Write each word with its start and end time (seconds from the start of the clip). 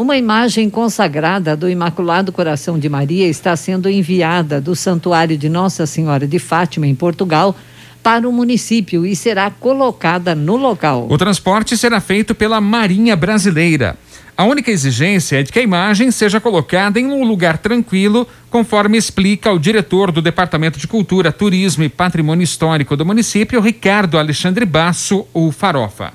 Uma 0.00 0.16
imagem 0.16 0.70
consagrada 0.70 1.54
do 1.54 1.68
Imaculado 1.68 2.32
Coração 2.32 2.78
de 2.78 2.88
Maria 2.88 3.28
está 3.28 3.54
sendo 3.54 3.86
enviada 3.86 4.58
do 4.58 4.74
Santuário 4.74 5.36
de 5.36 5.46
Nossa 5.46 5.84
Senhora 5.84 6.26
de 6.26 6.38
Fátima, 6.38 6.86
em 6.86 6.94
Portugal, 6.94 7.54
para 8.02 8.26
o 8.26 8.32
município 8.32 9.04
e 9.04 9.14
será 9.14 9.50
colocada 9.50 10.34
no 10.34 10.56
local. 10.56 11.06
O 11.10 11.18
transporte 11.18 11.76
será 11.76 12.00
feito 12.00 12.34
pela 12.34 12.62
Marinha 12.62 13.14
Brasileira. 13.14 13.94
A 14.34 14.44
única 14.44 14.70
exigência 14.70 15.40
é 15.40 15.42
de 15.42 15.52
que 15.52 15.58
a 15.58 15.62
imagem 15.62 16.10
seja 16.10 16.40
colocada 16.40 16.98
em 16.98 17.04
um 17.04 17.22
lugar 17.22 17.58
tranquilo, 17.58 18.26
conforme 18.48 18.96
explica 18.96 19.52
o 19.52 19.58
diretor 19.58 20.10
do 20.10 20.22
Departamento 20.22 20.78
de 20.78 20.88
Cultura, 20.88 21.30
Turismo 21.30 21.84
e 21.84 21.90
Patrimônio 21.90 22.42
Histórico 22.42 22.96
do 22.96 23.04
município, 23.04 23.60
Ricardo 23.60 24.16
Alexandre 24.16 24.64
Basso, 24.64 25.26
o 25.34 25.52
Farofa. 25.52 26.14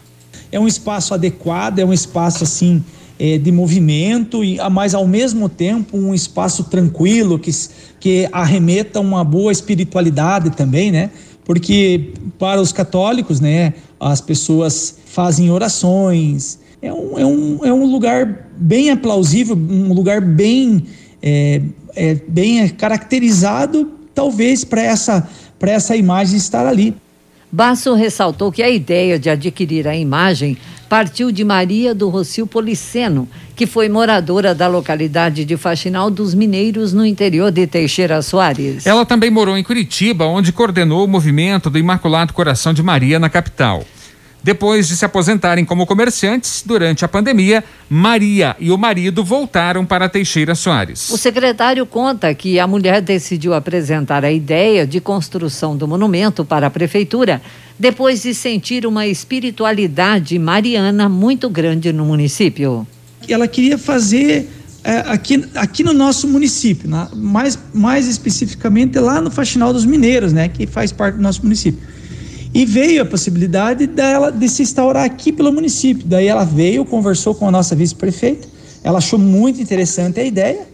É 0.52 0.60
um 0.60 0.68
espaço 0.68 1.14
adequado, 1.14 1.78
é 1.78 1.86
um 1.86 1.94
espaço 1.94 2.44
assim 2.44 2.84
é, 3.20 3.38
de 3.38 3.52
movimento, 3.52 4.44
e, 4.44 4.58
mas 4.72 4.94
ao 4.94 5.08
mesmo 5.08 5.48
tempo 5.48 5.98
um 5.98 6.14
espaço 6.14 6.66
tranquilo 6.66 7.40
que, 7.40 7.52
que 8.00 8.28
arremeta 8.32 9.00
uma 9.00 9.24
boa 9.24 9.52
espiritualidade 9.52 10.50
também, 10.52 10.92
né? 10.92 11.10
Porque 11.44 12.14
para 12.40 12.60
os 12.60 12.72
católicos, 12.72 13.40
né, 13.40 13.74
as 14.00 14.20
pessoas 14.20 14.98
fazem 15.06 15.52
orações, 15.52 16.60
é 16.82 16.92
um, 16.92 17.20
é 17.20 17.26
um, 17.26 17.66
é 17.66 17.74
um 17.74 17.86
lugar 17.86 18.50
bem 18.58 18.90
aplausível, 18.90 19.56
um 19.56 19.94
lugar 19.94 20.22
bem, 20.22 20.86
é, 21.22 21.62
é 21.96 22.16
bem 22.28 22.68
caracterizado, 22.70 23.92
talvez, 24.14 24.64
para 24.64 24.82
essa, 24.82 25.28
essa 25.62 25.96
imagem 25.96 26.38
estar 26.38 26.66
ali. 26.66 26.96
Basso 27.56 27.94
ressaltou 27.94 28.52
que 28.52 28.62
a 28.62 28.70
ideia 28.70 29.18
de 29.18 29.30
adquirir 29.30 29.88
a 29.88 29.96
imagem 29.96 30.58
partiu 30.90 31.32
de 31.32 31.42
Maria 31.46 31.96
do 31.96 32.10
Rocio 32.10 32.46
Policeno, 32.46 33.30
que 33.56 33.66
foi 33.66 33.88
moradora 33.88 34.54
da 34.54 34.68
localidade 34.68 35.46
de 35.46 35.56
Faxinal 35.56 36.12
dos 36.12 36.34
Mineiros, 36.34 36.92
no 36.92 37.06
interior 37.06 37.52
de 37.52 37.66
Teixeira 37.66 38.22
Soares. 38.22 38.86
Ela 38.86 39.06
também 39.06 39.32
morou 39.32 39.58
em 39.58 39.64
Curitiba, 39.64 40.26
onde 40.26 40.52
coordenou 40.52 41.06
o 41.06 41.08
movimento 41.08 41.70
do 41.70 41.80
Imaculado 41.80 42.34
Coração 42.34 42.74
de 42.74 42.84
Maria 42.84 43.20
na 43.20 43.30
capital. 43.30 43.86
Depois 44.46 44.88
de 44.88 44.96
se 44.96 45.04
aposentarem 45.04 45.66
como 45.66 45.88
comerciantes 45.88 46.62
durante 46.64 47.04
a 47.04 47.08
pandemia, 47.08 47.64
Maria 47.90 48.56
e 48.60 48.70
o 48.70 48.78
marido 48.78 49.24
voltaram 49.24 49.84
para 49.84 50.08
Teixeira 50.08 50.54
Soares. 50.54 51.10
O 51.10 51.18
secretário 51.18 51.84
conta 51.84 52.32
que 52.36 52.60
a 52.60 52.68
mulher 52.68 53.02
decidiu 53.02 53.56
apresentar 53.56 54.24
a 54.24 54.32
ideia 54.32 54.86
de 54.86 55.02
construção 55.02 55.76
do 55.76 55.88
monumento 55.88 56.46
para 56.46 56.68
a 56.68 56.70
prefeitura 56.70 57.42
depois 57.80 58.22
de 58.22 58.36
sentir 58.36 58.86
uma 58.86 59.08
espiritualidade 59.08 60.38
mariana 60.38 61.10
muito 61.10 61.50
grande 61.50 61.92
no 61.92 62.06
município. 62.06 62.86
Ela 63.28 63.48
queria 63.48 63.80
fazer 63.80 64.48
é, 64.84 64.98
aqui, 65.08 65.44
aqui 65.56 65.84
no 65.84 65.92
nosso 65.92 66.28
município, 66.28 66.88
na, 66.88 67.10
mais, 67.16 67.58
mais 67.74 68.08
especificamente 68.08 69.00
lá 69.00 69.20
no 69.20 69.32
Faxinal 69.32 69.74
dos 69.74 69.86
Mineiros, 69.86 70.32
né, 70.32 70.48
que 70.48 70.68
faz 70.68 70.92
parte 70.92 71.16
do 71.16 71.24
nosso 71.24 71.42
município. 71.42 71.95
E 72.56 72.66
veio 72.66 73.02
a 73.02 73.06
possibilidade 73.06 73.86
dela 73.86 74.32
de 74.32 74.48
se 74.48 74.64
instaurar 74.64 75.04
aqui 75.04 75.30
pelo 75.30 75.52
município. 75.52 76.08
Daí 76.08 76.28
ela 76.28 76.46
veio, 76.46 76.86
conversou 76.86 77.36
com 77.36 77.46
a 77.46 77.52
nossa 77.52 77.76
vice-prefeita, 77.76 78.48
ela 78.82 79.00
achou 79.00 79.20
muito 79.20 79.62
interessante 79.62 80.22
a 80.22 80.24
ideia. 80.24 80.66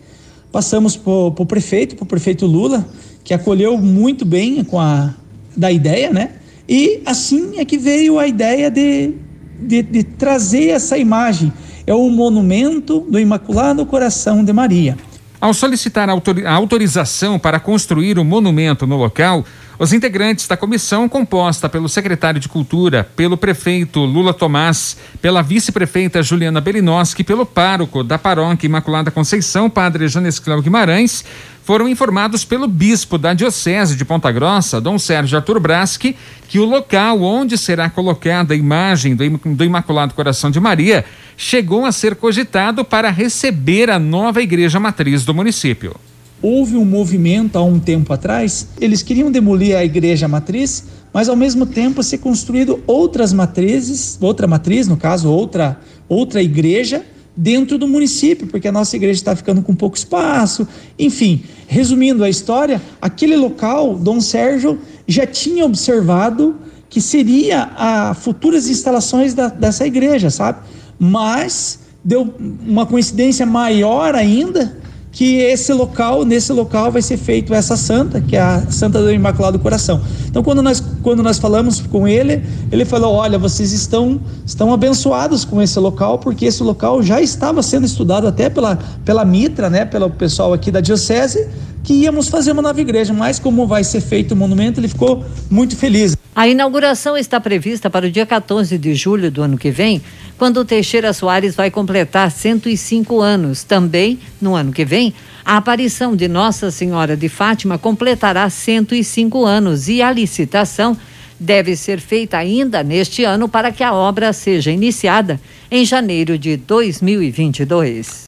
Passamos 0.51 0.95
para 0.95 1.11
o 1.11 1.45
prefeito, 1.45 1.95
para 1.95 2.03
o 2.03 2.05
prefeito 2.05 2.45
Lula, 2.45 2.87
que 3.23 3.33
acolheu 3.33 3.79
muito 3.79 4.23
bem 4.23 4.63
com 4.63 4.79
a 4.79 5.15
da 5.57 5.71
ideia, 5.71 6.13
né? 6.13 6.33
E 6.69 7.01
assim 7.03 7.57
é 7.57 7.65
que 7.65 7.79
veio 7.79 8.19
a 8.19 8.27
ideia 8.27 8.69
de, 8.69 9.15
de, 9.59 9.81
de 9.81 10.03
trazer 10.03 10.67
essa 10.67 10.99
imagem. 10.99 11.51
É 11.87 11.95
o 11.95 12.07
monumento 12.11 12.99
do 13.09 13.19
Imaculado 13.19 13.83
Coração 13.87 14.43
de 14.43 14.53
Maria. 14.53 14.95
Ao 15.41 15.55
solicitar 15.55 16.07
a 16.07 16.53
autorização 16.53 17.39
para 17.39 17.59
construir 17.59 18.19
o 18.19 18.23
monumento 18.23 18.85
no 18.85 18.95
local, 18.95 19.43
os 19.79 19.91
integrantes 19.91 20.47
da 20.47 20.55
comissão, 20.55 21.09
composta 21.09 21.67
pelo 21.67 21.89
secretário 21.89 22.39
de 22.39 22.47
Cultura, 22.47 23.09
pelo 23.15 23.35
prefeito 23.35 24.01
Lula 24.01 24.35
Tomás, 24.35 24.95
pela 25.19 25.41
vice-prefeita 25.41 26.21
Juliana 26.21 26.61
Belinoski, 26.61 27.23
pelo 27.23 27.43
pároco 27.43 28.03
da 28.03 28.19
paróquia 28.19 28.67
Imaculada 28.67 29.09
Conceição, 29.09 29.67
padre 29.67 30.07
Janesclau 30.07 30.61
Guimarães, 30.61 31.25
foram 31.71 31.87
informados 31.87 32.43
pelo 32.43 32.67
bispo 32.67 33.17
da 33.17 33.33
Diocese 33.33 33.95
de 33.95 34.03
Ponta 34.03 34.29
Grossa, 34.29 34.81
Dom 34.81 34.99
Sérgio 34.99 35.37
Arthur 35.37 35.57
Braschi, 35.57 36.17
que 36.49 36.59
o 36.59 36.65
local 36.65 37.21
onde 37.21 37.57
será 37.57 37.89
colocada 37.89 38.53
a 38.53 38.57
imagem 38.57 39.15
do 39.15 39.63
Imaculado 39.63 40.13
Coração 40.13 40.51
de 40.51 40.59
Maria 40.59 41.05
chegou 41.37 41.85
a 41.85 41.93
ser 41.93 42.17
cogitado 42.17 42.83
para 42.83 43.09
receber 43.09 43.89
a 43.89 43.97
nova 43.97 44.41
igreja 44.41 44.81
matriz 44.81 45.23
do 45.23 45.33
município. 45.33 45.95
Houve 46.41 46.75
um 46.75 46.83
movimento 46.83 47.57
há 47.57 47.63
um 47.63 47.79
tempo 47.79 48.11
atrás, 48.11 48.67
eles 48.77 49.01
queriam 49.01 49.31
demolir 49.31 49.77
a 49.77 49.85
igreja 49.85 50.27
matriz, 50.27 50.83
mas 51.13 51.29
ao 51.29 51.37
mesmo 51.37 51.65
tempo 51.65 52.03
ser 52.03 52.17
construído 52.17 52.83
outras 52.85 53.31
matrizes, 53.31 54.17
outra 54.19 54.45
matriz, 54.45 54.89
no 54.89 54.97
caso, 54.97 55.31
outra 55.31 55.79
outra 56.09 56.43
igreja 56.43 57.01
dentro 57.41 57.75
do 57.79 57.87
município, 57.87 58.45
porque 58.45 58.67
a 58.67 58.71
nossa 58.71 58.95
igreja 58.95 59.19
está 59.19 59.35
ficando 59.35 59.63
com 59.63 59.73
pouco 59.73 59.97
espaço. 59.97 60.67
Enfim, 60.97 61.43
resumindo 61.67 62.23
a 62.23 62.29
história, 62.29 62.79
aquele 63.01 63.35
local, 63.35 63.97
Dom 63.97 64.21
Sérgio 64.21 64.79
já 65.07 65.25
tinha 65.25 65.65
observado 65.65 66.55
que 66.87 67.01
seria 67.01 67.71
a 67.75 68.13
futuras 68.13 68.69
instalações 68.69 69.33
da, 69.33 69.47
dessa 69.47 69.87
igreja, 69.87 70.29
sabe? 70.29 70.59
Mas 70.99 71.79
deu 72.03 72.31
uma 72.63 72.85
coincidência 72.85 73.43
maior 73.43 74.13
ainda 74.13 74.77
que 75.11 75.39
esse 75.39 75.73
local, 75.73 76.23
nesse 76.23 76.53
local 76.53 76.91
vai 76.91 77.01
ser 77.01 77.17
feito 77.17 77.53
essa 77.53 77.75
santa, 77.75 78.21
que 78.21 78.35
é 78.35 78.39
a 78.39 78.61
Santa 78.71 79.01
do 79.01 79.11
Imaculado 79.11 79.59
Coração. 79.59 80.01
Então, 80.27 80.41
quando 80.41 80.63
nós, 80.63 80.81
quando 81.03 81.21
nós 81.21 81.37
falamos 81.37 81.81
com 81.81 82.07
ele, 82.07 82.41
ele 82.71 82.85
falou: 82.85 83.15
Olha, 83.15 83.37
vocês 83.37 83.73
estão, 83.73 84.21
estão 84.45 84.73
abençoados 84.73 85.43
com 85.43 85.61
esse 85.61 85.77
local, 85.79 86.17
porque 86.19 86.45
esse 86.45 86.63
local 86.63 87.03
já 87.03 87.21
estava 87.21 87.61
sendo 87.61 87.85
estudado 87.85 88.25
até 88.25 88.49
pela, 88.49 88.79
pela 89.03 89.25
Mitra, 89.25 89.69
né, 89.69 89.83
pelo 89.83 90.09
pessoal 90.09 90.53
aqui 90.53 90.71
da 90.71 90.79
Diocese, 90.79 91.49
que 91.83 91.93
íamos 91.93 92.29
fazer 92.29 92.53
uma 92.53 92.61
nova 92.61 92.79
igreja, 92.79 93.13
mas 93.13 93.37
como 93.37 93.67
vai 93.67 93.83
ser 93.83 93.99
feito 93.99 94.31
o 94.31 94.35
monumento, 94.37 94.79
ele 94.79 94.87
ficou 94.87 95.25
muito 95.49 95.75
feliz. 95.75 96.15
A 96.33 96.47
inauguração 96.47 97.17
está 97.17 97.41
prevista 97.41 97.89
para 97.89 98.07
o 98.07 98.11
dia 98.11 98.25
14 98.25 98.77
de 98.77 98.95
julho 98.95 99.29
do 99.29 99.41
ano 99.41 99.57
que 99.57 99.69
vem, 99.69 100.01
quando 100.37 100.61
o 100.61 100.65
Teixeira 100.65 101.11
Soares 101.11 101.55
vai 101.55 101.69
completar 101.69 102.31
105 102.31 103.19
anos. 103.19 103.65
Também, 103.65 104.17
no 104.39 104.55
ano 104.55 104.71
que 104.71 104.85
vem, 104.85 105.13
a 105.43 105.57
aparição 105.57 106.15
de 106.15 106.29
Nossa 106.29 106.71
Senhora 106.71 107.17
de 107.17 107.27
Fátima 107.27 107.77
completará 107.77 108.49
105 108.49 109.45
anos 109.45 109.89
e 109.89 110.01
a 110.01 110.09
licitação 110.09 110.97
deve 111.37 111.75
ser 111.75 111.99
feita 111.99 112.37
ainda 112.37 112.81
neste 112.81 113.25
ano 113.25 113.49
para 113.49 113.69
que 113.69 113.83
a 113.83 113.93
obra 113.93 114.31
seja 114.31 114.71
iniciada 114.71 115.37
em 115.69 115.83
janeiro 115.83 116.37
de 116.37 116.55
2022. 116.55 118.19